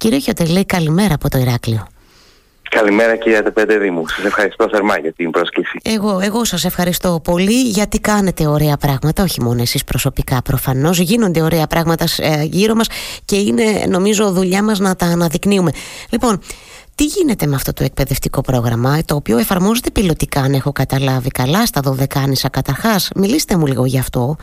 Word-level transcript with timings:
Κύριε 0.00 0.18
Χιωτελή, 0.18 0.64
καλημέρα 0.64 1.14
από 1.14 1.30
το 1.30 1.38
Ηράκλειο. 1.38 1.86
Καλημέρα 2.70 3.16
κυρία 3.16 3.42
Τεπέντε 3.42 3.90
μου. 3.90 4.08
Σας 4.08 4.24
ευχαριστώ 4.24 4.68
θερμά 4.68 4.98
για 4.98 5.12
την 5.12 5.30
πρόσκληση. 5.30 5.78
Εγώ, 5.82 6.20
εγώ 6.22 6.44
σας 6.44 6.64
ευχαριστώ 6.64 7.20
πολύ 7.24 7.60
γιατί 7.62 8.00
κάνετε 8.00 8.46
ωραία 8.46 8.76
πράγματα, 8.76 9.22
όχι 9.22 9.42
μόνο 9.42 9.60
εσείς 9.62 9.84
προσωπικά 9.84 10.42
προφανώς. 10.42 10.98
Γίνονται 10.98 11.42
ωραία 11.42 11.66
πράγματα 11.66 12.04
ε, 12.18 12.42
γύρω 12.42 12.74
μας 12.74 12.88
και 13.24 13.36
είναι 13.36 13.84
νομίζω 13.88 14.32
δουλειά 14.32 14.62
μας 14.62 14.78
να 14.78 14.96
τα 14.96 15.06
αναδεικνύουμε. 15.06 15.70
Λοιπόν, 16.10 16.40
τι 16.94 17.04
γίνεται 17.04 17.46
με 17.46 17.54
αυτό 17.54 17.72
το 17.72 17.84
εκπαιδευτικό 17.84 18.40
πρόγραμμα, 18.40 18.98
το 19.04 19.14
οποίο 19.14 19.38
εφαρμόζεται 19.38 19.90
πιλωτικά, 19.90 20.40
αν 20.40 20.52
έχω 20.52 20.72
καταλάβει 20.72 21.28
καλά, 21.28 21.66
στα 21.66 21.80
Δωδεκάνησα 21.80 22.48
καταρχάς; 22.48 23.10
Μιλήστε 23.14 23.56
μου 23.56 23.66
λίγο 23.66 23.84
γι' 23.84 23.98
αυτό. 23.98 24.36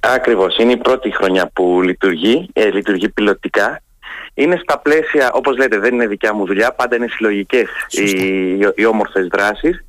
Ακριβώς, 0.00 0.56
είναι 0.58 0.72
η 0.72 0.76
πρώτη 0.76 1.14
χρονιά 1.14 1.50
που 1.52 1.80
λειτουργεί, 1.82 2.48
ε, 2.52 2.70
λειτουργεί 2.70 3.08
πιλωτικά 3.08 3.80
είναι 4.34 4.58
στα 4.62 4.78
πλαίσια, 4.78 5.30
όπως 5.32 5.56
λέτε, 5.56 5.78
δεν 5.78 5.94
είναι 5.94 6.06
δικιά 6.06 6.34
μου 6.34 6.46
δουλειά, 6.46 6.72
πάντα 6.72 6.96
είναι 6.96 7.06
συλλογικές 7.08 7.68
οι, 7.90 8.58
οι 8.74 8.84
όμορφες 8.84 9.26
δράσεις. 9.26 9.84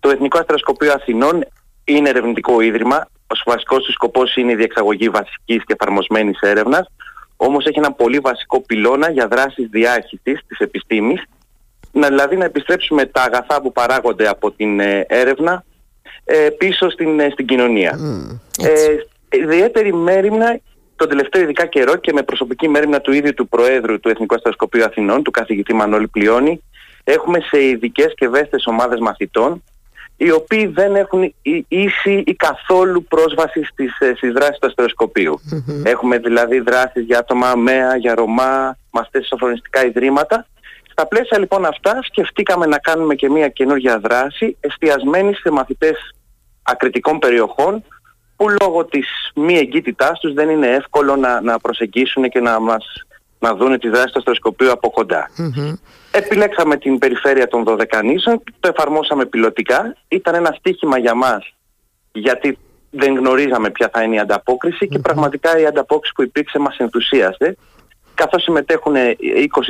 Το 0.00 0.10
Εθνικό 0.10 0.38
Αστροσκοπείο 0.38 0.92
Αθηνών 0.92 1.46
είναι 1.84 2.08
ερευνητικό 2.08 2.60
ίδρυμα. 2.60 3.08
Ο 3.26 3.34
βασικός 3.44 3.84
του 3.84 3.92
σκοπός 3.92 4.36
είναι 4.36 4.52
η 4.52 4.54
διεξαγωγή 4.54 5.08
βασικής 5.08 5.64
και 5.64 5.76
εφαρμοσμένης 5.78 6.40
έρευνας. 6.40 6.90
Όμως 7.36 7.66
έχει 7.66 7.78
ένα 7.78 7.92
πολύ 7.92 8.18
βασικό 8.18 8.60
πυλώνα 8.60 9.10
για 9.10 9.28
δράσεις 9.28 9.68
διάχυτης 9.70 10.40
της 10.46 10.58
επιστήμης. 10.58 11.22
Να, 11.92 12.08
δηλαδή 12.08 12.36
να 12.36 12.44
επιστρέψουμε 12.44 13.04
τα 13.04 13.22
αγαθά 13.22 13.62
που 13.62 13.72
παράγονται 13.72 14.28
από 14.28 14.50
την 14.50 14.80
ε, 14.80 15.04
έρευνα 15.08 15.64
ε, 16.24 16.48
πίσω 16.58 16.90
στην, 16.90 17.20
ε, 17.20 17.30
στην 17.30 17.46
κοινωνία. 17.46 17.98
Mm, 17.98 18.38
ε, 18.66 18.96
ιδιαίτερη 19.38 19.92
μέρημνα 19.92 20.60
τον 20.96 21.08
τελευταίο 21.08 21.42
ειδικά 21.42 21.66
καιρό 21.66 21.96
και 21.96 22.12
με 22.12 22.22
προσωπική 22.22 22.68
μέρημνα 22.68 23.00
του 23.00 23.12
ίδιου 23.12 23.34
του 23.34 23.48
Προέδρου 23.48 24.00
του 24.00 24.08
Εθνικού 24.08 24.34
Αστροσκοπείου 24.34 24.84
Αθηνών, 24.84 25.22
του 25.22 25.30
καθηγητή 25.30 25.74
Μανώλη 25.74 26.08
Πλειώνη, 26.08 26.62
έχουμε 27.04 27.40
σε 27.40 27.64
ειδικές 27.64 28.12
και 28.16 28.24
ευαίσθητες 28.24 28.66
ομάδες 28.66 29.00
μαθητών, 29.00 29.62
οι 30.16 30.30
οποίοι 30.30 30.66
δεν 30.66 30.96
έχουν 30.96 31.34
ίση 31.68 32.22
ή 32.26 32.34
καθόλου 32.34 33.04
πρόσβαση 33.04 33.64
στις, 33.64 33.98
ε, 33.98 34.12
στις 34.16 34.32
δράσεις 34.32 34.58
του 34.58 34.66
αστροσκοπειου 34.66 35.40
Έχουμε 35.82 36.18
δηλαδή 36.18 36.60
δράσεις 36.60 37.04
για 37.04 37.18
άτομα 37.18 37.54
ΜΕΑ, 37.54 37.96
για 37.96 38.14
Ρωμά, 38.14 38.76
μαθητές 38.90 39.22
σε 39.22 39.28
σοφρονιστικά 39.28 39.84
ιδρύματα. 39.84 40.46
Στα 40.90 41.06
πλαίσια 41.06 41.38
λοιπόν 41.38 41.64
αυτά 41.64 41.98
σκεφτήκαμε 42.02 42.66
να 42.66 42.78
κάνουμε 42.78 43.14
και 43.14 43.30
μια 43.30 43.48
καινούργια 43.48 43.98
δράση 43.98 44.56
εστιασμένη 44.60 45.34
σε 45.34 45.50
μαθητές 45.50 46.14
ακριτικών 46.62 47.18
περιοχών 47.18 47.84
που 48.36 48.46
λόγω 48.60 48.84
της 48.84 49.30
μη 49.34 49.58
εγκύτητάς 49.58 50.20
τους 50.20 50.32
δεν 50.32 50.48
είναι 50.48 50.66
εύκολο 50.66 51.16
να, 51.16 51.40
να 51.40 51.58
προσεγγίσουν 51.58 52.28
και 52.28 52.40
να 52.40 52.60
μας 52.60 53.06
να 53.38 53.54
δουν 53.54 53.78
τη 53.78 53.88
δράση 53.88 54.06
του 54.06 54.18
αστροσκοπείου 54.18 54.70
από 54.70 54.92
Επιλέξαμε 56.10 56.76
την 56.76 56.98
περιφέρεια 56.98 57.48
των 57.48 57.64
Δωδεκανήσων, 57.64 58.42
το 58.60 58.68
εφαρμόσαμε 58.68 59.26
πιλωτικά. 59.26 59.96
Ήταν 60.08 60.34
ένα 60.34 60.54
στίχημα 60.58 60.98
για 60.98 61.14
μας, 61.14 61.54
γιατί 62.12 62.58
δεν 62.90 63.14
γνωρίζαμε 63.14 63.70
ποια 63.70 63.90
θα 63.92 64.02
είναι 64.02 64.14
η 64.14 64.18
ανταποκριση 64.18 64.88
και 64.88 64.98
πραγματικά 64.98 65.58
η 65.58 65.66
ανταπόκριση 65.66 66.12
που 66.14 66.22
υπήρξε 66.22 66.58
μας 66.58 66.76
ενθουσίασε. 66.76 67.56
Καθώς 68.14 68.42
συμμετέχουν 68.42 68.94
20 68.94 68.98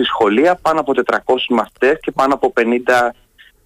σχολεία, 0.05 0.59
πάνω 0.63 0.81
από 0.81 0.93
400 1.07 1.17
μαθητές 1.49 1.99
και 2.01 2.11
πάνω 2.11 2.35
από 2.35 2.53
50 2.57 2.63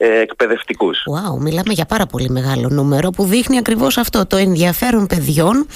ε, 0.02 0.20
εκπαιδευτικούς. 0.20 0.98
Wow, 0.98 1.40
μιλάμε 1.40 1.72
για 1.72 1.84
πάρα 1.84 2.06
πολύ 2.06 2.30
μεγάλο 2.30 2.68
νούμερο 2.70 3.10
που 3.10 3.24
δείχνει 3.24 3.58
ακριβώς 3.58 3.98
αυτό 3.98 4.26
το 4.26 4.36
ενδιαφέρον 4.36 5.06
παιδιών 5.06 5.66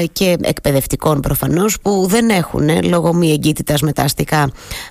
ε, 0.00 0.04
και 0.12 0.36
εκπαιδευτικών 0.40 1.20
προφανώς 1.20 1.80
που 1.80 2.06
δεν 2.08 2.28
έχουν 2.28 2.68
ε, 2.68 2.80
λόγω 2.82 3.12
μη 3.14 3.30
εγκύτητας 3.32 3.80
με 3.80 3.92
τα 3.92 4.02
αστικά 4.02 4.50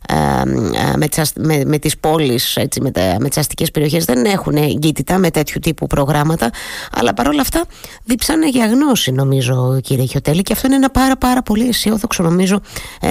ε, 0.10 0.96
με, 0.98 1.08
τις, 1.08 1.32
με, 1.36 1.64
με 1.66 1.78
τις 1.78 1.98
πόλεις 1.98 2.56
έτσι, 2.56 2.82
με, 2.82 2.92
τα, 2.92 3.16
με 3.20 3.30
τις 3.30 3.38
αστικές 3.38 3.72
περιοχές 3.72 4.06
δεν 4.06 4.26
έχουν 4.26 4.56
εγκύτητα 4.56 5.18
με 5.18 5.32
τέτοιου 5.32 5.60
τύπου 5.60 5.88
προγράμματα 5.88 6.50
αλλά 6.92 7.14
παρόλα 7.14 7.42
αυτά 7.42 7.66
δίψανε 8.04 8.50
για 8.50 8.66
γνώση 8.66 9.12
νομίζω 9.12 9.80
κύριε 9.84 10.06
Χιωτέλη 10.06 10.42
και 10.42 10.54
αυτό 10.54 10.68
είναι 10.68 10.76
ένα 10.76 10.90
πάρα 10.90 11.16
πάρα 11.18 11.42
πολύ 11.42 11.68
αισιόδοξο 11.68 12.24
νομίζω 12.24 12.62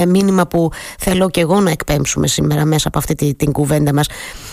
μήνυμα 0.09 0.47
που 0.47 0.71
θέλω 0.99 1.31
και 1.31 1.41
εγώ 1.41 1.61
να 1.61 1.71
εκπέμψουμε 1.71 2.27
σήμερα 2.27 2.65
μέσα 2.65 2.89
από 2.89 2.99
αυτή 2.99 3.15
την, 3.15 3.37
την 3.37 3.53
κουβέντα 3.53 3.95
μας. 3.95 4.06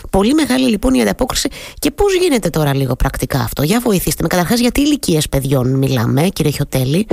Πολύ 0.10 0.34
μεγάλη 0.34 0.79
λοιπόν 0.82 0.94
η 0.94 1.02
ανταπόκριση. 1.02 1.50
Και 1.80 1.92
πώς 1.92 2.16
γίνεται 2.16 2.50
τώρα 2.50 2.76
λίγο 2.76 2.96
πρακτικά 2.96 3.40
αυτό, 3.40 3.64
για 3.64 3.80
βοηθήστε 3.80 4.24
με. 4.24 4.28
Καταρχάς, 4.28 4.60
για 4.60 4.72
τι 4.72 4.82
ηλικίες 4.82 5.30
παιδιών 5.30 5.78
μιλάμε, 5.78 6.22
κύριε 6.22 6.52
Χιωτέλη; 6.52 7.08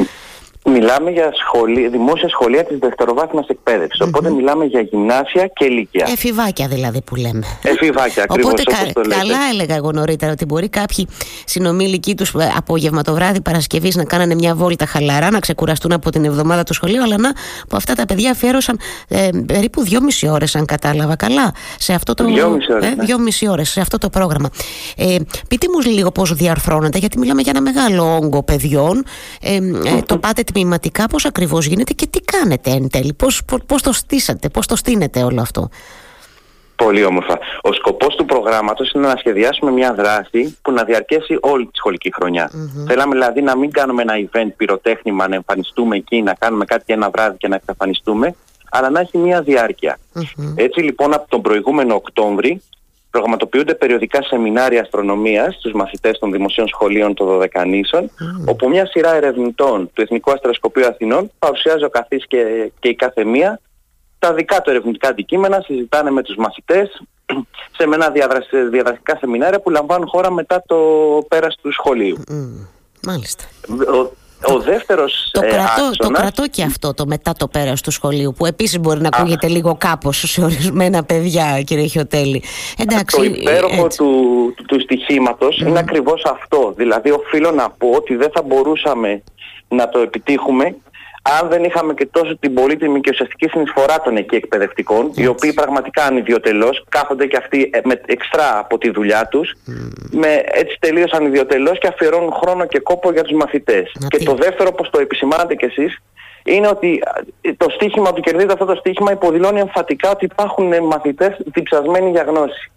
Μιλάμε 0.69 1.11
για 1.11 1.33
σχολή, 1.47 1.89
δημόσια 1.89 2.29
σχολεία 2.29 2.65
της 2.65 2.79
δευτεροβάθμιας 2.79 3.47
εκπαίδευσης. 3.49 4.01
Mm-hmm. 4.03 4.09
Οπότε 4.09 4.31
μιλάμε 4.31 4.65
για 4.65 4.81
γυμνάσια 4.81 5.47
και 5.47 5.65
ηλικία. 5.65 6.07
Εφηβάκια 6.13 6.69
δηλαδή 6.69 7.03
που 7.03 7.15
λέμε. 7.15 7.43
Εφηβάκια, 7.63 8.23
ακριβώς. 8.23 8.53
Οπότε 8.53 8.63
κα, 8.63 9.01
καλά 9.09 9.39
έλεγα 9.53 9.75
εγώ 9.75 9.93
νωρίτερα 9.93 10.33
ότι 10.33 10.45
μπορεί 10.45 10.69
κάποιοι 10.69 11.09
συνομήλικοι 11.45 12.15
τους 12.15 12.35
ε, 12.35 12.53
απόγευμα 12.57 13.03
βράδυ 13.09 13.41
Παρασκευής 13.41 13.97
να 13.97 14.05
κάνανε 14.05 14.35
μια 14.35 14.55
βόλτα 14.55 14.87
χαλαρά, 14.87 15.31
να 15.31 15.39
ξεκουραστούν 15.39 15.93
από 15.93 16.11
την 16.11 16.25
εβδομάδα 16.25 16.63
του 16.63 16.75
σχολείου. 16.75 17.03
Αλλά 17.03 17.19
να 17.19 17.33
που 17.69 17.77
αυτά 17.77 17.95
τα 17.95 18.05
παιδιά 18.07 18.31
αφιέρωσαν 18.31 18.79
ε, 19.09 19.29
περίπου 19.47 19.83
δυόμιση 19.83 20.29
ώρες, 20.29 20.57
αν 20.57 20.65
κατάλαβα 20.65 21.17
καλά, 21.17 21.53
σε 21.79 21.93
αυτό 21.93 22.15
το, 22.15 22.25
δυόμιση 22.25 22.73
ώρες, 22.73 22.91
ε, 22.91 22.95
ναι. 22.95 23.05
δυόμιση 23.05 23.49
ώρες, 23.49 23.71
σε 23.71 23.81
αυτό 23.81 23.99
το 23.99 24.11
πρόγραμμα. 24.11 24.51
Ε, 24.97 25.17
πείτε 25.49 25.67
μου 25.73 25.93
λίγο 25.93 26.11
πώς 26.11 26.35
διαρθρώνεται, 26.35 26.99
γιατί 26.99 27.19
μιλάμε 27.19 27.41
για 27.41 27.53
ένα 27.55 27.63
μεγάλο 27.63 28.15
όγκο 28.23 28.43
παιδιών. 28.43 29.05
Ε, 29.41 29.55
ε, 29.55 30.03
το 30.07 30.19
πάτε 30.19 30.43
τμηματικά 30.57 31.07
πώς 31.07 31.25
ακριβώς 31.25 31.67
γίνεται 31.67 31.93
και 31.93 32.07
τι 32.07 32.21
κάνετε 32.21 32.71
εν 32.71 32.91
τέλει, 32.91 33.15
πώς, 33.15 33.43
πώς, 33.67 33.83
το 33.83 33.93
στήσατε, 33.93 34.49
πώς 34.49 34.67
το 34.67 34.77
στείνετε 34.77 35.23
όλο 35.23 35.41
αυτό; 35.41 35.69
Πολύ 36.77 37.05
όμορφα. 37.05 37.39
Ο 37.63 37.73
σκοπός 37.73 38.15
του 38.15 38.25
προγράμματος 38.25 38.91
είναι 38.93 39.07
να 39.07 39.17
σχεδιάσουμε 39.17 39.71
μια 39.71 39.95
δράση 39.95 40.59
που 40.63 40.73
να 40.73 40.85
διαρκέσει 40.85 41.39
όλη 41.41 41.65
τη 41.65 41.77
σχολική 41.77 42.13
χρονιά. 42.13 42.51
Mm-hmm. 42.51 42.87
Θέλαμε 42.89 43.13
δηλαδή 43.13 43.43
να 43.43 43.57
μην 43.57 43.71
κάνουμε 43.71 44.03
ένα 44.03 44.15
event 44.15 44.53
πυροτέχνημα, 44.57 45.29
να 45.29 45.35
εμφανιστούμε 45.35 45.97
εκεί, 45.97 46.23
να 46.23 46.35
κάνουμε 46.35 46.65
κάτι 46.65 46.93
ένα 46.93 47.11
βράδυ 47.11 47.37
και 47.37 47.49
να 47.49 47.55
εξαφανιστούμε, 47.55 48.35
αλλά 48.71 48.91
να 48.91 49.01
έχει 49.01 49.19
μια 49.19 49.43
διάρκεια. 49.43 49.99
Mm-hmm. 50.15 50.53
Έτσι 50.55 50.81
λοιπόν 50.81 51.15
από 51.15 51.29
τον 51.29 51.43
προηγούμενο 51.43 51.95
Οκτώβρη 51.95 52.63
προγραμματοποιούνται 53.17 53.75
περιοδικά 53.75 54.23
σεμινάρια 54.23 54.81
αστρονομίας 54.81 55.55
στους 55.55 55.73
μαθητές 55.73 56.19
των 56.19 56.33
δημοσίων 56.33 56.69
σχολείων 56.69 57.15
των 57.15 57.27
Δωδεκανήσων, 57.27 58.11
όπου 58.47 58.69
μια 58.69 58.87
σειρά 58.87 59.15
ερευνητών 59.15 59.91
του 59.93 60.03
Εθνικού 60.03 60.33
Αστροσκοπείου 60.33 60.87
Αθηνών 60.87 61.31
παρουσιάζει 61.39 61.85
ο 61.85 61.89
καθής 61.89 62.27
και, 62.27 62.73
και 62.79 62.89
η 62.89 62.95
κάθε 62.95 63.25
μία 63.25 63.61
τα 64.19 64.35
δικά 64.35 64.61
του 64.61 64.71
ερευνητικά 64.71 65.09
αντικείμενα, 65.09 65.61
συζητάνε 65.61 66.11
με 66.11 66.23
τους 66.23 66.37
μαθητές 66.37 67.03
σε 67.77 67.87
μένα 67.87 68.11
διαδραστικά 68.71 69.17
σεμινάρια 69.21 69.61
που 69.61 69.71
λαμβάνουν 69.71 70.09
χώρα 70.09 70.31
μετά 70.33 70.63
το 70.67 70.77
πέρας 71.29 71.57
του 71.63 71.73
σχολείου. 71.73 72.17
Μάλιστα. 73.03 73.45
Ο 73.69 74.11
δεύτερος 74.65 75.31
το, 75.33 75.41
ε, 75.45 75.49
κρατώ, 75.49 75.91
το 75.97 76.09
κρατώ 76.09 76.49
και 76.49 76.63
αυτό 76.63 76.95
το 76.95 77.07
μετά 77.07 77.33
το 77.33 77.49
πέρας 77.49 77.81
του 77.81 77.91
σχολείου 77.91 78.35
που 78.37 78.47
επίσης 78.47 78.81
μπορεί 78.81 79.01
να 79.01 79.09
ακούγεται 79.13 79.49
λίγο 79.49 79.77
κάπως 79.79 80.19
σε 80.19 80.43
ορισμένα 80.45 81.05
παιδιά 81.05 81.63
κύριε 81.63 81.87
Χιωτέλη. 81.87 82.43
Εντάξει, 82.79 83.17
το 83.17 83.23
υπέροχο 83.23 83.87
του, 83.87 84.53
του, 84.57 84.65
του 84.65 84.81
στοιχήματος 84.81 85.59
είναι 85.61 85.79
ακριβώς 85.79 86.25
αυτό. 86.25 86.73
Δηλαδή 86.77 87.11
οφείλω 87.11 87.51
να 87.51 87.71
πω 87.71 87.89
ότι 87.89 88.17
δεν 88.17 88.31
θα 88.35 88.43
μπορούσαμε 88.43 89.23
να 89.69 89.89
το 89.89 89.99
επιτύχουμε 89.99 90.77
αν 91.41 91.49
δεν 91.49 91.65
είχαμε 91.65 91.95
και 91.95 92.07
τόσο 92.07 92.37
την 92.39 92.55
πολύτιμη 92.55 93.01
και 93.01 93.11
ουσιαστική 93.13 93.49
συνεισφορά 93.49 94.01
των 94.01 94.17
εκεί 94.17 94.35
εκπαιδευτικών, 94.35 95.11
οι 95.15 95.27
οποίοι 95.27 95.53
πραγματικά 95.53 96.05
ανιδιοτελώς 96.05 96.85
κάθονται 96.89 97.27
και 97.27 97.37
αυτοί 97.37 97.71
ε, 97.73 97.81
με 97.85 98.01
εξτρά 98.07 98.59
από 98.59 98.79
τη 98.79 98.91
δουλειά 98.91 99.29
τους, 99.29 99.55
με 100.11 100.43
έτσι 100.47 100.77
τελείως 100.81 101.13
ανιδιοτελώς 101.13 101.79
και 101.79 101.87
αφιερώνουν 101.87 102.33
χρόνο 102.33 102.67
και 102.67 102.79
κόπο 102.79 103.13
για 103.13 103.23
τους 103.23 103.37
μαθητές. 103.37 103.93
Και 104.09 104.25
το 104.25 104.35
δεύτερο, 104.35 104.69
όπω 104.73 104.91
το 104.91 105.01
επισημάνατε 105.01 105.55
κι 105.55 105.65
εσείς, 105.65 105.99
είναι 106.45 106.69
ότι 106.69 107.03
ε, 107.41 107.53
το 107.53 107.67
στίχημα 107.71 108.13
του 108.13 108.21
κερδίζει 108.21 108.53
αυτό 108.53 108.65
το 108.65 108.75
στίχημα 108.75 109.13
υποδηλώνει 109.13 109.61
εμφατικά 109.61 110.11
ότι 110.11 110.25
υπάρχουν 110.25 110.85
μαθητές 110.85 111.37
διψασμένοι 111.45 112.11
για 112.11 112.23
γνώση. 112.23 112.71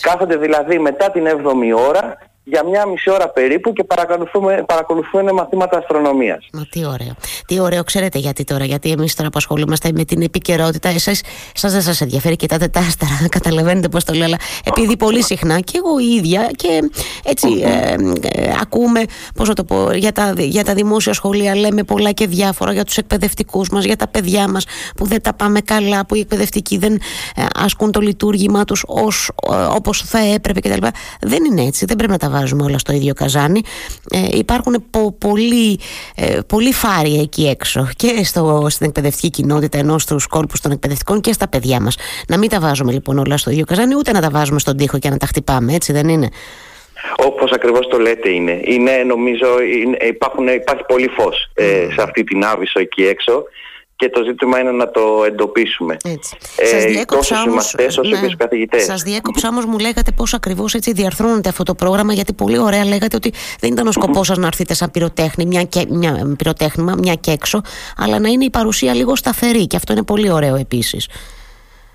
Κάθονται 0.00 0.36
δηλαδή 0.36 0.78
μετά 0.78 1.10
την 1.10 1.26
7η 1.26 1.76
ώρα 1.88 2.18
για 2.44 2.64
μια 2.64 2.86
μισή 2.86 3.10
ώρα 3.10 3.28
περίπου 3.28 3.72
και 3.72 3.84
παρακολουθούμε, 4.66 5.32
μαθήματα 5.32 5.78
αστρονομίας. 5.78 6.46
Μα 6.52 6.66
τι 6.70 6.86
ωραίο. 6.86 7.14
Τι 7.46 7.60
ωραίο, 7.60 7.84
ξέρετε 7.84 8.18
γιατί 8.18 8.44
τώρα, 8.44 8.64
γιατί 8.64 8.90
εμείς 8.90 9.14
τώρα 9.14 9.28
που 9.28 9.38
ασχολούμαστε 9.38 9.90
με 9.94 10.04
την 10.04 10.22
επικαιρότητα, 10.22 10.88
εσάς, 10.88 11.20
σας 11.54 11.72
δεν 11.72 11.82
σας 11.82 12.00
ενδιαφέρει, 12.00 12.36
κοιτάτε 12.36 12.68
τα 12.68 12.80
άστερα, 12.80 13.26
καταλαβαίνετε 13.36 13.88
πώς 13.88 14.04
το 14.04 14.12
λέω, 14.12 14.24
αλλά 14.24 14.36
επειδή 14.64 14.96
πολύ 14.96 15.22
συχνά 15.22 15.60
και 15.60 15.72
εγώ 15.84 15.98
η 15.98 16.14
ίδια 16.14 16.50
και 16.56 16.90
έτσι 17.24 17.48
ε, 17.64 17.96
ε, 18.22 18.54
ακούμε, 18.60 19.02
πώς 19.34 19.48
να 19.48 19.54
το 19.54 19.64
πω, 19.64 19.92
για 19.92 20.12
τα, 20.12 20.34
για 20.36 20.64
τα 20.64 20.74
δημόσια 20.74 21.12
σχολεία 21.12 21.56
λέμε 21.56 21.82
πολλά 21.82 22.12
και 22.12 22.26
διάφορα 22.26 22.72
για 22.72 22.84
τους 22.84 22.96
εκπαιδευτικούς 22.96 23.68
μας, 23.68 23.84
για 23.84 23.96
τα 23.96 24.08
παιδιά 24.08 24.48
μας 24.48 24.64
που 24.96 25.06
δεν 25.06 25.22
τα 25.22 25.34
πάμε 25.34 25.60
καλά, 25.60 26.06
που 26.06 26.14
οι 26.14 26.20
εκπαιδευτικοί 26.20 26.78
δεν 26.78 26.92
ε, 27.36 27.44
ασκούν 27.54 27.92
το 27.92 28.00
λειτουργήμα 28.00 28.64
τους 28.64 28.84
ως, 28.86 29.30
όπως 29.74 30.02
θα 30.02 30.18
έπρεπε 30.18 30.60
κτλ. 30.60 30.86
Δεν 31.20 31.44
είναι 31.44 31.62
έτσι, 31.62 31.84
δεν 31.84 31.96
πρέπει 31.96 32.12
να 32.12 32.18
τα 32.18 32.28
βάζουμε 32.34 32.62
όλα 32.62 32.78
στο 32.78 32.92
ίδιο 32.92 33.14
καζάνι. 33.14 33.60
Ε, 34.10 34.36
υπάρχουν 34.36 34.84
πο, 34.90 35.12
πολλοί, 35.18 35.80
ε, 36.16 36.38
πολλοί 36.46 36.72
φάροι 36.72 37.18
εκεί 37.20 37.46
έξω 37.48 37.88
και 37.96 38.24
στο, 38.24 38.66
στην 38.68 38.86
εκπαιδευτική 38.86 39.30
κοινότητα 39.30 39.78
ενώ 39.78 39.98
στους 39.98 40.26
κόλπους 40.26 40.60
των 40.60 40.70
εκπαιδευτικών 40.72 41.20
και 41.20 41.32
στα 41.32 41.48
παιδιά 41.48 41.80
μας. 41.80 41.96
Να 42.28 42.38
μην 42.38 42.48
τα 42.48 42.60
βάζουμε 42.60 42.92
λοιπόν 42.92 43.18
όλα 43.18 43.36
στο 43.36 43.50
ίδιο 43.50 43.64
καζάνι, 43.64 43.94
ούτε 43.94 44.12
να 44.12 44.20
τα 44.20 44.30
βάζουμε 44.30 44.58
στον 44.58 44.76
τοίχο 44.76 44.98
και 44.98 45.10
να 45.10 45.16
τα 45.16 45.26
χτυπάμε, 45.26 45.74
έτσι 45.74 45.92
δεν 45.92 46.08
είναι; 46.08 46.28
Όπως 47.16 47.50
ακριβώς 47.50 47.88
το 47.88 47.98
λέτε 47.98 48.30
είναι. 48.30 48.60
είναι 48.64 48.92
νομίζω 49.06 49.46
είναι, 49.62 49.96
υπάρχουν, 50.00 50.46
υπάρχει 50.48 50.84
πολύ 50.88 51.08
φως 51.08 51.50
ε, 51.54 51.86
σε 51.94 52.02
αυτή 52.02 52.24
την 52.24 52.44
άβυσο 52.44 52.80
εκεί 52.80 53.06
έξω 53.06 53.44
και 53.96 54.08
το 54.08 54.22
ζήτημα 54.22 54.60
είναι 54.60 54.70
να 54.70 54.90
το 54.90 55.24
εντοπίσουμε. 55.26 55.96
Έτσι. 56.04 56.36
Ε, 56.56 56.66
σας 56.66 56.84
διέκοψα 56.84 57.42
όμως, 57.42 57.74
όσο 57.88 58.02
ναι, 58.02 58.28
και 58.28 58.34
καθηγητές. 58.38 58.84
Σας 58.84 59.02
διέκοψα 59.02 59.48
όμως 59.48 59.64
μου 59.64 59.78
λέγατε 59.78 60.12
πώς 60.16 60.34
ακριβώς 60.34 60.74
έτσι 60.74 60.92
διαρθρώνεται 60.92 61.48
αυτό 61.48 61.62
το 61.62 61.74
πρόγραμμα 61.74 62.12
γιατί 62.12 62.32
πολύ 62.32 62.58
ωραία 62.58 62.84
λέγατε 62.84 63.16
ότι 63.16 63.32
δεν 63.60 63.72
ήταν 63.72 63.86
ο 63.86 63.92
σκοπός 63.92 64.26
σας 64.26 64.38
να 64.38 64.46
έρθετε 64.46 64.74
σαν 64.74 64.90
πυροτέχνη, 64.90 65.46
μια, 65.46 65.62
και, 65.62 65.86
μια 65.88 66.34
πυροτέχνημα, 66.38 66.94
μια 66.98 67.14
και 67.14 67.30
έξω 67.30 67.60
αλλά 67.96 68.18
να 68.18 68.28
είναι 68.28 68.44
η 68.44 68.50
παρουσία 68.50 68.94
λίγο 68.94 69.16
σταθερή 69.16 69.66
και 69.66 69.76
αυτό 69.76 69.92
είναι 69.92 70.02
πολύ 70.02 70.30
ωραίο 70.30 70.56
επίσης. 70.56 71.08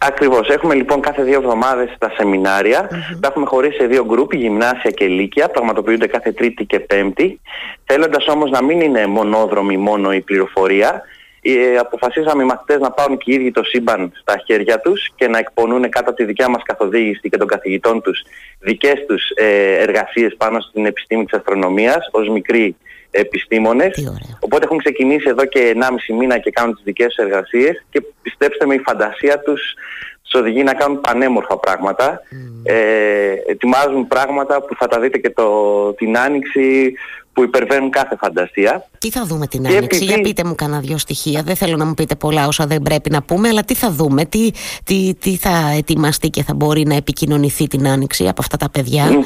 Ακριβώς. 0.01 0.49
Έχουμε 0.49 0.75
λοιπόν 0.75 1.01
κάθε 1.01 1.23
δύο 1.23 1.37
εβδομάδες 1.37 1.95
τα 1.97 2.11
σεμινάρια. 2.17 2.89
Mm-hmm. 2.91 3.17
Τα 3.19 3.27
έχουμε 3.27 3.45
χωρίσει 3.45 3.77
σε 3.77 3.85
δύο 3.85 4.05
γκρουπ, 4.05 4.33
γυμνάσια 4.33 4.91
και 4.91 5.05
λύκεια. 5.05 5.49
Πραγματοποιούνται 5.49 6.07
κάθε 6.07 6.31
Τρίτη 6.31 6.65
και 6.65 6.79
Πέμπτη. 6.79 7.41
Θέλοντας 7.85 8.27
όμως 8.27 8.49
να 8.49 8.63
μην 8.63 8.81
είναι 8.81 9.07
μονόδρομη 9.07 9.77
μόνο 9.77 10.13
η 10.13 10.21
πληροφορία, 10.21 10.87
ε, 10.87 11.01
αποφασίσαμε 11.79 12.43
οι 12.43 12.45
μαθητές 12.45 12.79
να 12.79 12.91
πάρουν 12.91 13.17
και 13.17 13.31
οι 13.31 13.33
ίδιοι 13.33 13.51
το 13.51 13.63
σύμπαν 13.63 14.11
στα 14.21 14.41
χέρια 14.45 14.79
τους 14.79 15.09
και 15.15 15.27
να 15.27 15.37
εκπονούν 15.37 15.89
κάτω 15.89 16.09
από 16.09 16.17
τη 16.17 16.25
δικιά 16.25 16.49
μας 16.49 16.63
καθοδήγηση 16.63 17.29
και 17.29 17.37
των 17.37 17.47
καθηγητών 17.47 18.01
τους 18.01 18.23
δικές 18.59 19.05
τους 19.07 19.29
ε, 19.35 19.73
εργασίες 19.73 20.35
πάνω 20.37 20.59
στην 20.59 20.85
επιστήμη 20.85 21.25
της 21.25 21.37
αστρονομίας 21.37 22.09
ως 22.11 22.29
μικροί 22.29 22.75
επιστήμονες. 23.11 24.13
Οπότε 24.39 24.65
έχουν 24.65 24.77
ξεκινήσει 24.77 25.29
εδώ 25.29 25.45
και 25.45 25.75
1,5 25.75 26.15
μήνα 26.17 26.37
και 26.37 26.51
κάνουν 26.51 26.73
τις 26.73 26.83
δικές 26.83 27.07
τους 27.07 27.25
εργασίες 27.25 27.85
και 27.89 28.01
πιστέψτε 28.21 28.65
με 28.65 28.73
η 28.75 28.79
φαντασία 28.79 29.39
τους 29.39 29.61
τους 30.29 30.39
οδηγεί 30.39 30.63
να 30.63 30.73
κάνουν 30.73 31.01
πανέμορφα 31.01 31.57
πράγματα. 31.57 32.21
Ε, 32.63 33.33
ετοιμάζουν 33.47 34.07
πράγματα 34.07 34.61
που 34.61 34.75
θα 34.75 34.87
τα 34.87 34.99
δείτε 34.99 35.17
και 35.17 35.29
το, 35.29 35.47
την 35.93 36.17
Άνοιξη 36.17 36.93
που 37.33 37.43
υπερβαίνουν 37.43 37.89
κάθε 37.89 38.15
φαντασία. 38.15 38.89
Τι 38.97 39.09
θα 39.09 39.25
δούμε 39.25 39.47
την 39.47 39.67
Άνοιξη, 39.67 40.03
για 40.03 40.21
πείτε 40.21 40.43
μου 40.43 40.55
κανένα 40.55 40.79
δυο 40.79 40.97
στοιχεία. 40.97 41.41
Δεν 41.43 41.55
θέλω 41.55 41.77
να 41.77 41.85
μου 41.85 41.93
πείτε 41.93 42.15
πολλά 42.15 42.47
όσα 42.47 42.65
δεν 42.65 42.81
πρέπει 42.81 43.09
να 43.09 43.21
πούμε, 43.21 43.47
αλλά 43.47 43.63
τι 43.63 43.75
θα 43.75 43.91
δούμε, 43.91 44.25
τι, 44.25 44.51
τι, 44.83 45.13
τι 45.19 45.35
θα 45.35 45.73
ετοιμαστεί 45.77 46.29
και 46.29 46.43
θα 46.43 46.53
μπορεί 46.53 46.85
να 46.85 46.95
επικοινωνηθεί 46.95 47.67
την 47.67 47.87
Άνοιξη 47.87 48.27
από 48.27 48.41
αυτά 48.41 48.57
τα 48.57 48.69
παιδιά; 48.69 49.23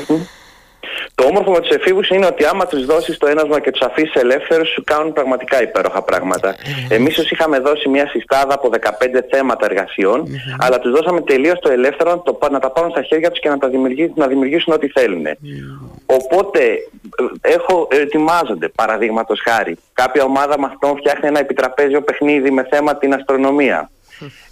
Το 1.16 1.24
όμορφο 1.26 1.52
με 1.52 1.60
τους 1.60 1.70
εφήβους 1.70 2.10
είναι 2.10 2.26
ότι 2.26 2.46
άμα 2.46 2.66
τους 2.66 2.86
δώσεις 2.86 3.18
το 3.18 3.28
ένασμα 3.28 3.60
και 3.60 3.72
τους 3.72 3.82
αφήσεις 3.82 4.14
ελεύθερους, 4.14 4.70
σου 4.70 4.84
κάνουν 4.84 5.14
πραγματικά 5.14 5.62
υπέροχα 5.62 6.02
πράγματα. 6.02 6.56
Εμείς 6.90 7.16
του 7.16 7.26
είχαμε 7.30 7.60
δώσει 7.60 7.90
μια 7.90 8.08
συστάδα 8.08 8.54
από 8.54 8.70
15 8.70 8.90
θέματα 9.32 9.66
εργασιών, 9.66 10.28
αλλά 10.60 10.80
τους 10.80 10.92
δώσαμε 10.92 11.22
τελείως 11.22 11.60
το 11.60 11.72
ελεύθερο 11.72 12.20
το, 12.20 12.38
να 12.52 12.60
τα 12.60 12.72
πάρουν 12.72 12.92
στα 12.92 13.02
χέρια 13.02 13.30
τους 13.30 13.40
και 13.40 13.50
να, 13.50 13.58
τα 13.58 13.68
δημιουργήσουν, 13.70 14.14
να 14.16 14.28
δημιουργήσουν 14.28 14.74
ό,τι 14.74 14.88
θέλουν. 14.88 15.26
Οπότε 16.06 16.62
έχω, 17.42 17.88
ετοιμάζονται, 17.92 18.68
παραδείγματος 18.68 19.42
χάρη. 19.42 19.78
Κάποια 19.94 20.24
ομάδα 20.24 20.60
μαθητών 20.60 20.98
φτιάχνει 20.98 21.28
ένα 21.28 21.40
επιτραπέζιο 21.40 22.02
παιχνίδι 22.02 22.52
με 22.52 22.68
θέμα 22.70 22.98
την 22.98 23.14
αστρονομία. 23.14 23.90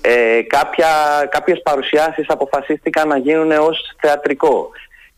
Ε, 0.02 0.42
κάποια, 0.42 0.88
κάποιες 1.30 1.62
παρουσιάσεις 1.64 2.26
αποφασίστηκαν 2.28 3.08
να 3.08 3.18
γίνουν 3.18 3.52
ως 3.52 3.96
θεατρικό 4.02 4.70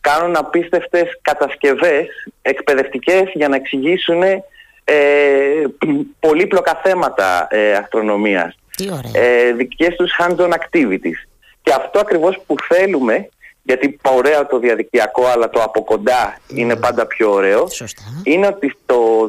κάνουν 0.08 0.36
απίστευτες 0.36 1.18
κατασκευές 1.22 2.06
εκπαιδευτικές 2.42 3.22
για 3.34 3.48
να 3.48 3.56
εξηγήσουν 3.56 4.22
ε, 4.22 4.94
πολύπλοκα 6.20 6.80
θέματα 6.84 7.46
ε, 7.50 7.72
αστρονομίας. 7.72 8.56
Τι 8.76 8.84
ωραία. 8.92 9.24
Ε, 9.24 9.52
δικές 9.52 9.96
τους 9.96 10.12
hands-on 10.18 10.50
activities. 10.50 11.20
Και 11.62 11.72
αυτό 11.76 12.00
ακριβώς 12.00 12.40
που 12.46 12.54
θέλουμε, 12.68 13.28
γιατί 13.62 14.00
ωραίο 14.02 14.46
το 14.46 14.58
διαδικτυακό 14.58 15.26
αλλά 15.26 15.50
το 15.50 15.62
από 15.62 15.84
κοντά 15.84 16.38
είναι 16.48 16.76
πάντα 16.76 17.06
πιο 17.06 17.32
ωραίο, 17.32 17.66
είναι 18.22 18.46
ότι 18.46 18.76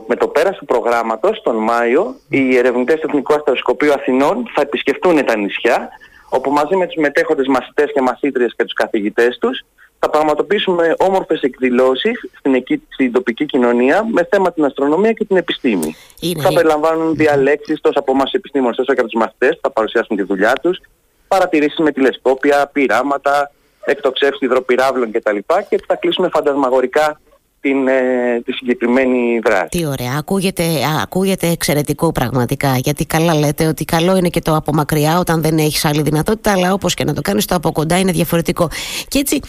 με 0.08 0.16
το 0.16 0.28
πέρας 0.28 0.58
του 0.58 0.66
προγράμματος 0.66 1.42
τον 1.42 1.56
Μάιο 1.56 2.16
οι 2.30 2.58
ερευνητές 2.58 3.00
του 3.00 3.08
Εθνικού 3.08 3.34
Αστροσκοπείου 3.34 3.94
Αθηνών 3.94 4.52
θα 4.56 4.62
επισκεφτούν 4.62 5.26
τα 5.26 5.38
νησιά 5.38 5.90
όπου 6.30 6.52
μαζί 6.52 6.76
με 6.76 6.86
τους 6.86 6.96
μετέχοντες 6.96 7.48
μαθητές 7.48 7.92
και 7.94 8.02
μαθήτριες 8.02 8.54
και 8.58 8.64
τους 8.64 8.74
καθηγητές 8.74 9.38
τους 9.38 9.66
θα 10.06 10.12
πραγματοποιήσουμε 10.12 10.94
όμορφες 10.98 11.42
εκδηλώσεις 11.42 12.30
στην, 12.38 12.54
εκεί, 12.54 12.82
στην 12.90 13.12
τοπική 13.12 13.46
κοινωνία 13.46 14.06
με 14.12 14.28
θέμα 14.32 14.52
την 14.52 14.66
αστρονομία 14.66 15.12
και 15.12 15.26
την 15.26 15.38
επιστήμη. 15.38 15.96
Είναι, 16.20 16.42
θα 16.42 16.54
περιλαμβάνουν 16.54 17.16
διαλέξεις 17.16 17.82
τόσο 17.82 18.00
από 18.00 18.12
εμάς 18.12 18.32
επιστήμονες 18.34 18.78
όσο 18.78 18.94
και 18.94 19.00
από 19.00 19.10
τους 19.10 19.20
μαθητές 19.20 19.60
θα 19.62 19.70
παρουσιάσουν 19.72 20.18
τη 20.18 20.24
δουλειά 20.24 20.54
τους, 20.62 20.82
παρατηρήσεις 21.28 21.80
με 21.80 21.92
τηλεσκόπια, 21.92 22.70
πειράματα, 22.74 23.52
εκτοξεύσεις 23.86 24.42
υδροπυράβλων 24.42 25.12
κτλ. 25.12 25.38
Και 25.70 25.84
θα 25.88 25.96
κλείσουμε 25.96 26.30
φαντασμαγορικά 26.34 27.20
την, 27.66 27.88
ε, 27.88 28.42
τη 28.46 28.52
συγκεκριμένη 28.52 29.40
δράση. 29.44 29.68
Τι 29.70 29.86
ωραία. 29.86 30.16
Ακούγεται, 30.18 30.64
ακούγεται 31.02 31.48
εξαιρετικό 31.48 32.12
πραγματικά. 32.12 32.78
Γιατί 32.78 33.06
καλά 33.06 33.36
λέτε 33.36 33.66
ότι 33.68 33.86
καλό 33.86 34.18
είναι 34.18 34.30
και 34.30 34.42
το 34.42 34.56
από 34.56 34.74
μακριά 34.74 35.20
όταν 35.20 35.42
δεν 35.42 35.58
έχεις 35.58 35.86
άλλη 35.86 36.02
δυνατότητα, 36.02 36.52
αλλά 36.52 36.74
όπως 36.74 36.94
και 36.94 37.04
να 37.04 37.14
το 37.14 37.22
κάνεις, 37.22 37.46
το 37.46 37.56
από 37.56 37.72
κοντά 37.72 38.00
είναι 38.00 38.12
διαφορετικό. 38.12 38.70
Και 39.08 39.20
έτσι 39.20 39.40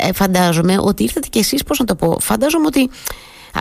ε, 0.00 0.12
φαντάζομαι 0.12 0.76
ότι 0.80 1.02
ήρθατε 1.02 1.26
κι 1.30 1.38
εσείς, 1.38 1.62
πώς 1.62 1.78
να 1.78 1.84
το 1.84 1.94
πω, 1.94 2.16
φαντάζομαι 2.20 2.66
ότι 2.66 2.90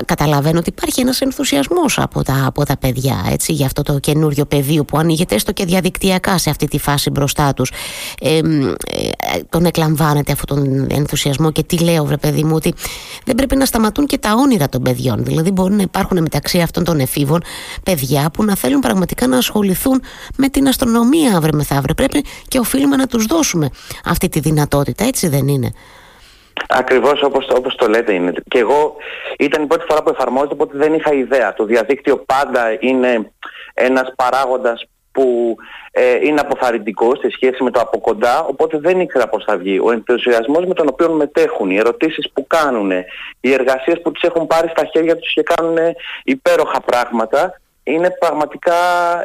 καταλαβαίνω 0.06 0.60
ότι 0.60 0.69
υπάρχει 0.69 1.01
ένας 1.01 1.22
ενθουσιασμός 1.22 2.00
από 2.00 2.24
τα, 2.24 2.44
από 2.45 2.66
τα 2.66 2.78
παιδιά 2.78 3.25
έτσι, 3.30 3.54
για 3.54 3.66
αυτό 3.66 3.81
το 3.81 4.00
καινούριο 4.00 4.45
πεδίο 4.45 4.86
που 4.86 4.98
ανοίγεται 4.98 5.36
έστω 5.36 5.51
και 5.51 5.66
διαδικτυακά 5.66 6.38
σε 6.38 6.50
αυτή 6.50 6.68
τη 6.68 6.80
φάση 6.80 7.10
μπροστά 7.10 7.54
τους. 7.54 7.72
Ε, 8.22 8.40
τον 9.50 9.66
εκλαμβάνεται 9.66 10.31
αυτόν 10.31 10.57
τον 10.57 10.88
ενθουσιασμό 10.90 11.51
και 11.51 11.63
τι 11.63 11.78
λέω 11.78 12.06
βρε 12.06 12.18
παιδί 12.18 12.44
μου 12.44 12.56
ότι 12.56 12.74
δεν 13.25 13.36
πρέπει 13.36 13.56
να 13.56 13.66
σταματούν 13.66 14.06
και 14.06 14.18
τα 14.18 14.34
όνειρα 14.34 14.69
των 14.69 14.81
παιδιών. 14.81 15.24
Δηλαδή 15.24 15.51
μπορεί 15.51 15.74
να 15.74 15.81
υπάρχουν 15.81 16.22
μεταξύ 16.22 16.60
αυτών 16.60 16.84
των 16.84 17.00
εφήβων 17.00 17.42
παιδιά 17.84 18.30
που 18.34 18.44
να 18.44 18.56
θέλουν 18.56 18.80
πραγματικά 18.80 19.28
να 19.28 19.38
ασχοληθούν 19.38 20.01
με 20.38 20.50
την 20.50 20.68
αστρονομία 20.68 21.38
αύριο 21.38 21.57
μεθαύριο. 21.57 21.95
Πρέπει 21.95 22.24
και 22.48 22.60
οφείλουμε 22.60 22.95
να 22.95 23.07
τους 23.07 23.25
δώσουμε 23.25 23.69
αυτή 24.06 24.30
τη 24.30 24.40
δυνατότητα 24.40 25.04
έτσι 25.04 25.28
δεν 25.28 25.48
είναι 25.48 25.72
Ακριβώς 26.68 27.22
όπως, 27.24 27.48
όπως 27.50 27.76
το 27.76 27.88
λέτε 27.88 28.14
είναι. 28.14 28.34
Και 28.48 28.60
εγώ 28.60 28.96
ήταν 29.40 29.64
η 29.64 29.66
πρώτη 29.66 29.86
φορά 29.88 30.04
που 30.04 30.10
εφαρμόζεται, 30.10 30.54
οπότε 30.54 30.78
δεν 30.78 30.94
είχα 30.94 31.14
ιδέα. 31.14 31.54
Το 31.54 31.66
διαδίκτυο 31.66 32.18
πάντα 32.18 32.78
είναι 32.80 33.32
ένας 33.74 34.14
παράγοντας 34.16 34.88
που 35.12 35.56
ε, 35.92 36.16
είναι 36.24 36.40
αποθαρρυντικό 36.40 37.16
σε 37.16 37.30
σχέση 37.30 37.64
με 37.64 37.72
το 37.72 37.80
από 37.80 38.00
κοντά, 38.00 38.44
οπότε 38.44 38.78
δεν 38.78 39.00
ήξερα 39.00 39.28
πώς 39.28 39.44
θα 39.44 39.57
βγει. 39.57 39.80
Ο 39.80 39.92
ενθουσιασμός 39.92 40.66
με 40.66 40.74
τον 40.74 40.88
οποίο 40.88 41.12
μετέχουν, 41.12 41.69
οι 41.69 41.78
ερωτήσεις 41.78 42.31
που 42.33 42.48
κάνουν, 42.48 42.92
οι 43.40 43.54
εργασίες 43.54 44.02
που 44.02 44.12
τις 44.12 44.22
έχουν 44.22 44.48
πάρει 44.48 44.69
στα 44.69 44.86
χέρια 44.86 45.18
τους 45.18 45.33
και 45.33 45.44
κάνουν 45.44 45.78
υπέροχα 46.24 46.81
πράγματα, 46.81 47.62
είναι 47.83 48.09
πραγματικά 48.19 48.73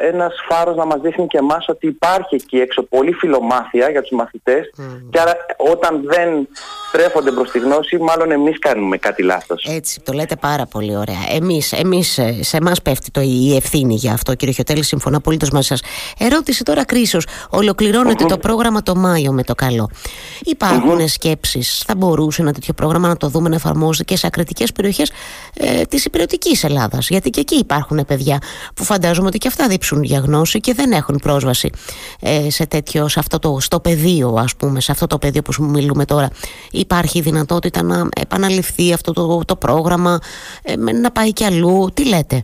ένας 0.01 0.33
φάρος 0.49 0.75
να 0.75 0.85
μας 0.85 1.01
δείχνει 1.01 1.27
και 1.27 1.37
εμάς 1.37 1.67
ότι 1.67 1.87
υπάρχει 1.87 2.35
εκεί 2.35 2.57
έξω 2.57 2.83
πολύ 2.83 3.13
φιλομάθεια 3.13 3.89
για 3.89 4.01
τους 4.01 4.11
μαθητές 4.11 4.69
και 5.09 5.19
άρα 5.19 5.35
όταν 5.57 6.01
δεν 6.03 6.47
στρέφονται 6.87 7.31
προς 7.31 7.51
τη 7.51 7.59
γνώση 7.59 7.97
μάλλον 7.97 8.31
εμείς 8.31 8.59
κάνουμε 8.59 8.97
κάτι 8.97 9.23
λάθος. 9.23 9.65
Έτσι, 9.69 10.01
το 10.01 10.13
λέτε 10.13 10.35
πάρα 10.35 10.65
πολύ 10.65 10.95
ωραία. 10.97 11.19
Εμείς, 11.35 11.71
εμείς 11.71 12.17
ε, 12.17 12.43
σε 12.43 12.57
εμάς 12.57 12.81
πέφτει 12.81 13.11
το, 13.11 13.21
η 13.21 13.55
ευθύνη 13.55 13.95
για 13.95 14.13
αυτό 14.13 14.35
κύριε 14.35 14.53
Χιωτέλη, 14.53 14.83
συμφωνώ 14.83 15.17
απολύτως 15.17 15.49
μαζί 15.49 15.67
σας. 15.67 15.81
Ερώτηση 16.17 16.63
τώρα 16.63 16.85
κρίσος. 16.85 17.27
Ολοκληρώνεται 17.49 18.25
το 18.25 18.37
πρόγραμμα 18.37 18.81
το 18.81 18.95
Μάιο 18.95 19.31
με 19.31 19.43
το 19.43 19.55
καλό. 19.55 19.89
Υπάρχουν 20.43 20.97
mm-hmm. 20.99 21.09
σκέψεις, 21.09 21.83
θα 21.85 21.95
μπορούσε 21.95 22.41
ένα 22.41 22.53
τέτοιο 22.53 22.73
πρόγραμμα 22.73 23.07
να 23.07 23.17
το 23.17 23.27
δούμε 23.27 23.49
να 23.49 23.55
εφαρμόζεται 23.55 24.03
και 24.03 24.17
σε 24.17 24.27
ακριτικές 24.27 24.71
περιοχές 24.71 25.11
ε, 25.53 25.81
της 25.81 26.05
υπηρετικής 26.05 26.63
Ελλάδας. 26.63 27.09
Γιατί 27.09 27.29
και 27.29 27.39
εκεί 27.39 27.55
υπάρχουν 27.55 28.05
παιδιά 28.07 28.39
που 28.75 28.83
φαντάζομαι 28.83 29.27
ότι 29.27 29.37
και 29.37 29.47
αυτά 29.47 29.67
δείψουν 29.67 30.03
για 30.03 30.19
γνώση 30.19 30.59
και 30.59 30.73
δεν 30.73 30.91
έχουν 30.91 31.19
πρόσβαση 31.21 31.69
ε, 32.21 32.49
σε 32.49 32.65
τέτοιο, 32.67 33.07
σε 33.07 33.19
αυτό 33.19 33.39
το, 33.39 33.57
στο 33.59 33.79
πεδίο 33.79 34.35
ας 34.37 34.55
πούμε, 34.55 34.81
σε 34.81 34.91
αυτό 34.91 35.07
το 35.07 35.17
πεδίο 35.17 35.41
που 35.41 35.63
μιλούμε 35.63 36.05
τώρα. 36.05 36.29
Υπάρχει 36.71 37.21
δυνατότητα 37.21 37.83
να 37.83 38.09
επαναληφθεί 38.21 38.93
αυτό 38.93 39.13
το, 39.13 39.41
το 39.45 39.55
πρόγραμμα, 39.55 40.19
ε, 40.63 40.75
να 40.75 41.11
πάει 41.11 41.33
κι 41.33 41.43
αλλού. 41.45 41.89
Τι 41.93 42.07
λέτε; 42.07 42.43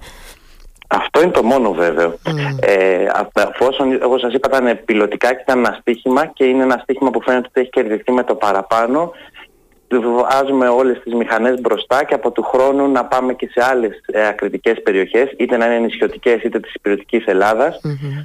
Αυτό 0.87 1.21
είναι 1.21 1.31
το 1.31 1.43
μόνο 1.43 1.71
βέβαιο. 1.73 2.17
Mm. 2.23 2.31
Ε, 2.59 3.07
αφόσον, 3.33 3.99
όπως 4.03 4.21
σας 4.21 4.33
είπα, 4.33 4.49
ήταν 4.57 4.79
πιλωτικά 4.85 5.33
και 5.33 5.41
ήταν 5.41 5.57
ένα 5.59 5.77
στίχημα 5.79 6.25
και 6.25 6.43
είναι 6.45 6.63
ένα 6.63 6.79
στίχημα 6.83 7.09
που 7.09 7.21
φαίνεται 7.21 7.47
ότι 7.49 7.61
έχει 7.61 7.69
κερδιθεί 7.69 8.11
με 8.11 8.23
το 8.23 8.35
παραπάνω 8.35 9.11
βάζουμε 9.89 10.67
όλες 10.67 10.99
τις 11.03 11.13
μηχανές 11.13 11.61
μπροστά 11.61 12.03
και 12.03 12.13
από 12.13 12.31
του 12.31 12.43
χρόνου 12.43 12.91
να 12.91 13.05
πάμε 13.05 13.33
και 13.33 13.49
σε 13.51 13.65
άλλες 13.69 14.01
ε, 14.05 14.27
ακριτικές 14.27 14.81
περιοχές, 14.81 15.33
είτε 15.37 15.57
να 15.57 15.65
είναι 15.65 15.77
νησιωτικές 15.77 16.43
είτε 16.43 16.59
της 16.59 16.73
υπηρετικής 16.73 17.23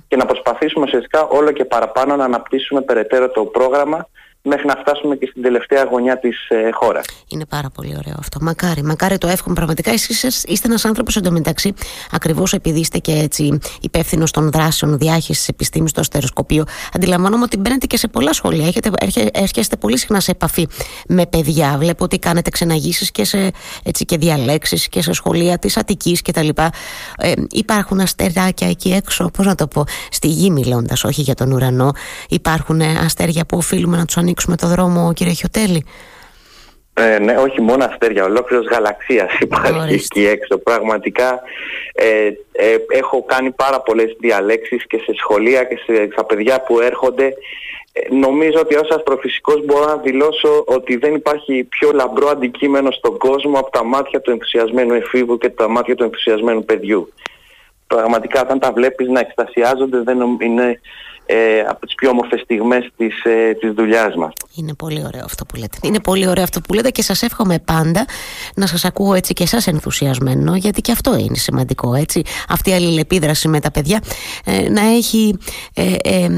και 0.08 0.16
να 0.16 0.26
προσπαθήσουμε 0.26 0.84
ουσιαστικά 0.84 1.26
όλο 1.26 1.50
και 1.50 1.64
παραπάνω 1.64 2.16
να 2.16 2.24
αναπτύσσουμε 2.24 2.80
περαιτέρω 2.80 3.28
το 3.30 3.44
πρόγραμμα 3.44 4.08
μέχρι 4.42 4.66
να 4.66 4.76
φτάσουμε 4.76 5.16
και 5.16 5.26
στην 5.30 5.42
τελευταία 5.42 5.84
γωνιά 5.84 6.18
της 6.18 6.48
ε, 6.48 6.70
χώρας. 6.72 7.04
Είναι 7.28 7.46
πάρα 7.46 7.70
πολύ 7.70 7.94
ωραίο 7.98 8.14
αυτό. 8.18 8.38
Μακάρι, 8.40 8.82
μακάρι 8.82 9.18
το 9.18 9.28
εύχομαι 9.28 9.54
πραγματικά. 9.54 9.90
Εσείς 9.90 10.44
είστε 10.44 10.68
ένας 10.68 10.84
άνθρωπος 10.84 11.16
εντωμεταξύ, 11.16 11.74
ακριβώς 12.10 12.52
επειδή 12.52 12.80
είστε 12.80 12.98
και 12.98 13.12
έτσι 13.12 13.58
υπεύθυνο 13.80 14.24
των 14.30 14.50
δράσεων 14.50 14.98
διάχυσης 14.98 15.48
επιστήμης 15.48 15.90
στο 15.90 16.00
αστεροσκοπείο. 16.00 16.64
Αντιλαμβάνομαι 16.92 17.42
ότι 17.42 17.56
μπαίνετε 17.56 17.86
και 17.86 17.96
σε 17.96 18.08
πολλά 18.08 18.32
σχολεία. 18.32 18.66
Έχετε, 18.66 18.90
έρχεστε 19.32 19.76
πολύ 19.76 19.98
συχνά 19.98 20.20
σε 20.20 20.30
επαφή 20.30 20.68
με 21.08 21.26
παιδιά. 21.26 21.76
Βλέπω 21.78 22.04
ότι 22.04 22.18
κάνετε 22.18 22.50
ξεναγήσεις 22.50 23.10
και, 23.10 23.24
σε, 23.24 23.50
έτσι, 23.82 24.04
και 24.04 24.16
διαλέξεις 24.16 24.88
και 24.88 25.02
σε 25.02 25.12
σχολεία 25.12 25.58
της 25.58 25.76
Αττικής 25.76 26.22
κτλ. 26.22 26.48
Ε, 27.16 27.32
υπάρχουν 27.50 28.00
αστεράκια 28.00 28.68
εκεί 28.68 28.92
έξω, 28.92 29.30
πώς 29.32 29.46
να 29.46 29.54
το 29.54 29.66
πω, 29.66 29.84
στη 30.10 30.28
γη 30.28 30.50
μιλώντας, 30.50 31.04
όχι 31.04 31.22
για 31.22 31.34
τον 31.34 31.52
ουρανό. 31.52 31.92
Υπάρχουν 32.28 32.80
αστέρια 32.80 33.46
που 33.46 33.56
οφείλουμε 33.56 33.96
να 33.96 34.04
τους 34.04 34.16
ανοίξουμε 34.16 34.28
το 34.56 34.66
δρόμο, 34.66 35.12
κύριε 35.12 35.32
Χιωτέλη. 35.32 35.84
Ε, 36.94 37.18
ναι, 37.18 37.36
όχι 37.36 37.60
μόνο 37.60 37.84
αστέρια, 37.84 38.24
ολόκληρος 38.24 38.66
γαλαξίας 38.66 39.38
υπάρχει 39.46 39.94
εκεί 39.94 40.26
έξω. 40.26 40.58
Πραγματικά 40.58 41.40
ε, 41.92 42.26
ε, 42.52 42.76
έχω 42.88 43.24
κάνει 43.24 43.50
πάρα 43.50 43.80
πολλές 43.80 44.16
διαλέξεις 44.20 44.86
και 44.86 44.96
σε 44.96 45.12
σχολεία 45.16 45.64
και 45.64 45.76
σε, 45.86 46.08
στα 46.12 46.24
παιδιά 46.24 46.60
που 46.60 46.80
έρχονται. 46.80 47.34
Ε, 47.92 48.14
νομίζω 48.14 48.60
ότι 48.60 48.74
ως 48.74 48.88
αστροφυσικός 48.90 49.64
μπορώ 49.64 49.84
να 49.84 49.96
δηλώσω 49.96 50.64
ότι 50.66 50.96
δεν 50.96 51.14
υπάρχει 51.14 51.64
πιο 51.64 51.90
λαμπρό 51.92 52.28
αντικείμενο 52.28 52.90
στον 52.90 53.18
κόσμο 53.18 53.58
από 53.58 53.70
τα 53.70 53.84
μάτια 53.84 54.20
του 54.20 54.30
ενθουσιασμένου 54.30 54.94
εφήβου 54.94 55.38
και 55.38 55.48
τα 55.48 55.68
μάτια 55.68 55.94
του 55.94 56.04
ενθουσιασμένου 56.04 56.64
παιδιού. 56.64 57.12
Πραγματικά 57.86 58.40
όταν 58.40 58.58
τα 58.58 58.72
βλέπεις 58.72 59.08
να 59.08 59.20
εκστασιάζονται 59.20 60.02
δεν 60.02 60.18
είναι 60.40 60.80
ε, 61.32 61.60
από 61.60 61.86
τις 61.86 61.94
πιο 61.94 62.10
όμορφες 62.10 62.40
στιγμές 62.40 62.90
της, 62.96 63.24
ε, 63.24 63.52
της 63.60 63.72
δουλειάς 63.72 64.14
μας. 64.14 64.32
Είναι 64.54 64.74
πολύ 64.74 65.04
ωραίο 65.06 65.24
αυτό 65.24 65.44
που 65.44 65.56
λέτε. 65.56 65.78
Είναι 65.82 66.00
πολύ 66.00 66.28
ωραίο 66.28 66.44
αυτό 66.44 66.60
που 66.60 66.74
λέτε 66.74 66.90
και 66.90 67.02
σας 67.02 67.22
εύχομαι 67.22 67.58
πάντα 67.58 68.04
να 68.54 68.66
σας 68.66 68.84
ακούω 68.84 69.14
έτσι 69.14 69.32
και 69.32 69.42
εσάς 69.42 69.66
ενθουσιασμένο 69.66 70.56
γιατί 70.56 70.80
και 70.80 70.92
αυτό 70.92 71.16
είναι 71.16 71.36
σημαντικό 71.36 71.94
έτσι. 71.94 72.22
Αυτή 72.48 72.70
η 72.70 72.72
αλληλεπίδραση 72.72 73.48
με 73.48 73.60
τα 73.60 73.70
παιδιά 73.70 74.02
ε, 74.44 74.68
να 74.68 74.80
έχει 74.80 75.38
ε, 75.74 75.94
ε, 76.02 76.28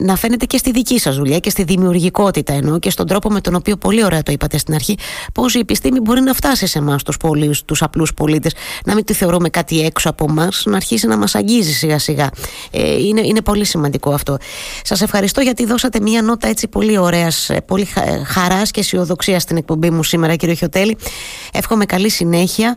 να 0.00 0.16
φαίνεται 0.16 0.44
και 0.44 0.56
στη 0.56 0.70
δική 0.70 0.98
σας 0.98 1.16
δουλειά 1.16 1.38
και 1.38 1.50
στη 1.50 1.62
δημιουργικότητα 1.62 2.52
εννοώ 2.52 2.78
και 2.78 2.90
στον 2.90 3.06
τρόπο 3.06 3.30
με 3.30 3.40
τον 3.40 3.54
οποίο 3.54 3.76
πολύ 3.76 4.04
ωραία 4.04 4.22
το 4.22 4.32
είπατε 4.32 4.58
στην 4.58 4.74
αρχή 4.74 4.98
πως 5.34 5.54
η 5.54 5.58
επιστήμη 5.58 6.00
μπορεί 6.00 6.20
να 6.20 6.34
φτάσει 6.34 6.66
σε 6.66 6.78
εμάς 6.78 7.02
τους, 7.02 7.16
πολίους, 7.16 7.64
τους 7.64 7.82
απλούς 7.82 8.14
πολίτες 8.14 8.54
να 8.84 8.94
μην 8.94 9.04
τη 9.04 9.12
θεωρούμε 9.12 9.48
κάτι 9.48 9.80
έξω 9.80 10.08
από 10.08 10.26
εμά, 10.28 10.48
να 10.64 10.76
αρχίσει 10.76 11.06
να 11.06 11.16
μας 11.16 11.34
αγγίζει 11.34 11.72
σιγά 11.72 11.98
σιγά. 11.98 12.30
είναι, 12.98 13.20
είναι 13.20 13.40
πολύ 13.40 13.64
σημαντικό 13.64 14.12
αυτό. 14.12 14.38
Σας 14.82 15.00
ευχαριστώ 15.00 15.40
γιατί 15.40 15.64
δώσατε 15.66 16.00
μια 16.00 16.22
νότα 16.22 16.48
έτσι 16.48 16.68
πολύ 16.68 16.98
ωραίας, 16.98 17.50
ε, 17.50 17.60
πολύ 17.60 17.88
χαράς 18.26 18.70
και 18.70 18.80
αισιοδοξία 18.80 19.40
στην 19.40 19.56
εκπομπή 19.56 19.90
μου 19.90 20.02
σήμερα 20.02 20.36
κύριε 20.36 20.54
Χιωτέλη. 20.54 20.96
Εύχομαι 21.52 21.84
καλή 21.84 22.10
συνέχεια 22.10 22.74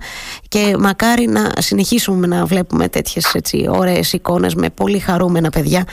και 0.48 0.76
μακάρι 0.80 1.28
να 1.28 1.52
συνεχίσουμε 1.58 2.28
να 2.28 2.46
βλέπουμε 2.46 2.90
τέτοιες 2.90 3.34
έτσι 3.34 3.66
ωραίες 3.70 4.14
εικόνες 4.14 4.56
με 4.56 4.70
πολύ 4.70 5.00
χαρούμενα 5.00 5.50
παιδιά 5.50 5.84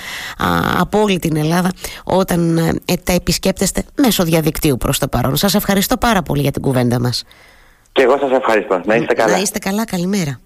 από 0.79 1.01
όλη 1.01 1.19
την 1.19 1.37
Ελλάδα 1.37 1.71
όταν 2.05 2.57
ε, 2.85 2.95
τα 3.05 3.13
επισκέπτεστε 3.13 3.85
μέσω 3.97 4.25
διαδικτύου 4.25 4.77
προς 4.77 4.99
το 4.99 5.09
παρόν. 5.09 5.37
Σας 5.37 5.55
ευχαριστώ 5.55 5.97
πάρα 5.97 6.23
πολύ 6.23 6.43
για 6.43 6.51
την 6.51 6.63
κουβέντα 6.63 7.01
μας. 7.01 7.25
Και 7.93 8.03
εγώ 8.03 8.19
σας 8.19 8.31
ευχαριστώ. 8.31 8.81
Να 8.85 8.95
είστε 8.95 9.15
καλά. 9.15 9.33
Να 9.33 9.39
είστε 9.39 9.59
καλά. 9.59 9.85
Καλημέρα. 9.85 10.41